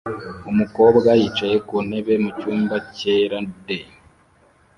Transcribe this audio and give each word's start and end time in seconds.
Umukobwa 0.51 1.09
yicaye 1.19 1.55
ku 1.67 1.75
ntebe 1.87 2.13
mu 2.23 2.29
cyumba 2.39 2.75
cyera 2.97 3.37
de 3.65 3.79